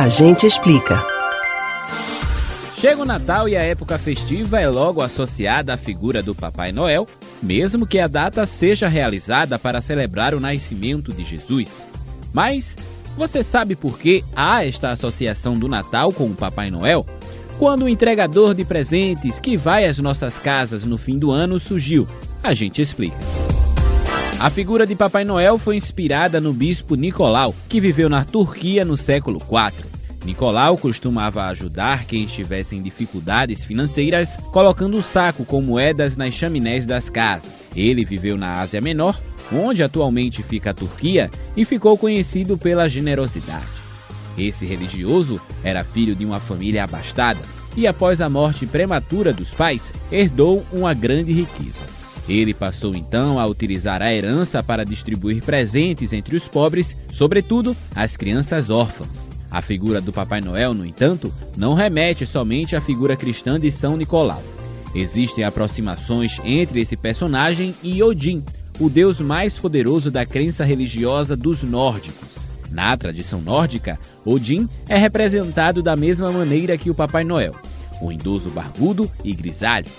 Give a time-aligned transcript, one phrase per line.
[0.00, 0.98] A gente explica.
[2.78, 7.06] Chega o Natal e a época festiva é logo associada à figura do Papai Noel,
[7.42, 11.82] mesmo que a data seja realizada para celebrar o nascimento de Jesus.
[12.32, 12.74] Mas
[13.14, 17.04] você sabe por que há esta associação do Natal com o Papai Noel?
[17.58, 22.08] Quando o entregador de presentes que vai às nossas casas no fim do ano surgiu,
[22.42, 23.18] a gente explica.
[24.40, 28.96] A figura de Papai Noel foi inspirada no bispo Nicolau, que viveu na Turquia no
[28.96, 29.84] século IV.
[30.24, 36.86] Nicolau costumava ajudar quem estivesse em dificuldades financeiras, colocando o saco com moedas nas chaminés
[36.86, 37.66] das casas.
[37.76, 39.20] Ele viveu na Ásia Menor,
[39.52, 43.66] onde atualmente fica a Turquia, e ficou conhecido pela generosidade.
[44.38, 47.40] Esse religioso era filho de uma família abastada
[47.76, 51.99] e, após a morte prematura dos pais, herdou uma grande riqueza.
[52.30, 58.16] Ele passou então a utilizar a herança para distribuir presentes entre os pobres, sobretudo as
[58.16, 59.08] crianças órfãs.
[59.50, 63.96] A figura do Papai Noel, no entanto, não remete somente à figura cristã de São
[63.96, 64.40] Nicolau.
[64.94, 68.44] Existem aproximações entre esse personagem e Odin,
[68.78, 72.28] o deus mais poderoso da crença religiosa dos nórdicos.
[72.70, 77.56] Na tradição nórdica, Odin é representado da mesma maneira que o Papai Noel,
[78.00, 79.90] um idoso barbudo e grisalho.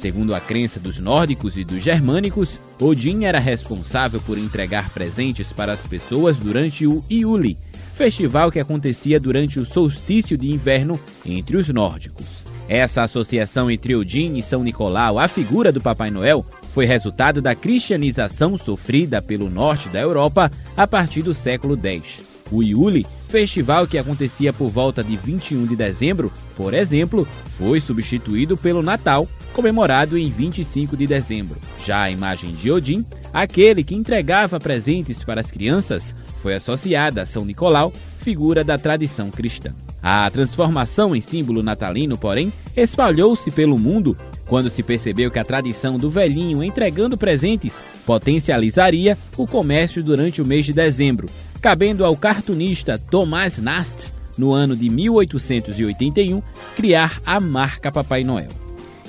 [0.00, 5.74] Segundo a crença dos nórdicos e dos germânicos, Odin era responsável por entregar presentes para
[5.74, 7.58] as pessoas durante o Iuli,
[7.96, 12.24] festival que acontecia durante o solstício de inverno entre os nórdicos.
[12.66, 17.54] Essa associação entre Odin e São Nicolau, a figura do Papai Noel, foi resultado da
[17.54, 22.29] cristianização sofrida pelo norte da Europa a partir do século X.
[22.50, 28.56] O Iuli, festival que acontecia por volta de 21 de dezembro, por exemplo, foi substituído
[28.56, 31.58] pelo Natal, comemorado em 25 de dezembro.
[31.84, 37.26] Já a imagem de Odin, aquele que entregava presentes para as crianças, foi associada a
[37.26, 39.72] São Nicolau, figura da tradição cristã.
[40.02, 45.98] A transformação em símbolo natalino, porém, espalhou-se pelo mundo quando se percebeu que a tradição
[45.98, 47.74] do velhinho entregando presentes
[48.04, 51.28] potencializaria o comércio durante o mês de dezembro,
[51.60, 56.42] cabendo ao cartunista Thomas Nast, no ano de 1881,
[56.74, 58.48] criar a marca Papai Noel.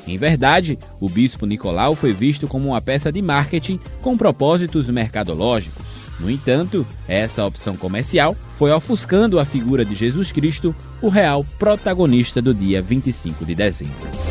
[0.06, 6.12] Em verdade, o bispo Nicolau foi visto como uma peça de marketing com propósitos mercadológicos.
[6.20, 12.42] No entanto, essa opção comercial foi ofuscando a figura de Jesus Cristo, o real protagonista
[12.42, 14.31] do dia 25 de dezembro.